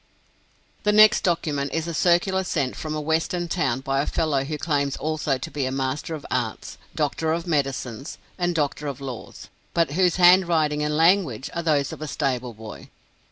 [0.81, 4.57] The next document is a circular sent from a Western town by a fellow who
[4.57, 9.49] claims also to be a master of arts, doctor of medicines, and doctor of laws,
[9.75, 12.89] but whose handwriting and language are those of a stable boy.